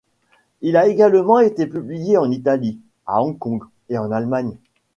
Il 0.61 0.77
a 0.77 0.87
également 0.87 1.37
été 1.41 1.67
publié 1.67 2.17
en 2.17 2.31
Italie, 2.31 2.79
à 3.05 3.21
Hong-Kong 3.23 3.61
et 3.89 3.99
en 3.99 4.11
Allemagne. 4.11 4.57